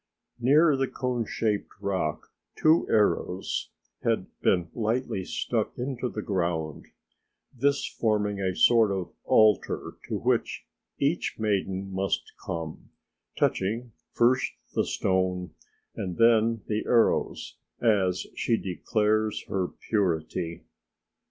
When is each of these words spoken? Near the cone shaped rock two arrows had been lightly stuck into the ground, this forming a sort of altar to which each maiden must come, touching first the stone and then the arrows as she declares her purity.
Near 0.39 0.75
the 0.75 0.87
cone 0.87 1.27
shaped 1.27 1.73
rock 1.79 2.29
two 2.55 2.87
arrows 2.89 3.69
had 4.01 4.25
been 4.41 4.71
lightly 4.73 5.23
stuck 5.23 5.77
into 5.77 6.09
the 6.09 6.23
ground, 6.23 6.87
this 7.53 7.85
forming 7.85 8.39
a 8.41 8.55
sort 8.55 8.91
of 8.91 9.13
altar 9.25 9.97
to 10.09 10.17
which 10.17 10.65
each 10.97 11.37
maiden 11.37 11.93
must 11.93 12.31
come, 12.43 12.89
touching 13.37 13.91
first 14.11 14.51
the 14.73 14.85
stone 14.87 15.51
and 15.95 16.17
then 16.17 16.63
the 16.65 16.83
arrows 16.87 17.57
as 17.79 18.25
she 18.33 18.57
declares 18.57 19.45
her 19.49 19.67
purity. 19.67 20.63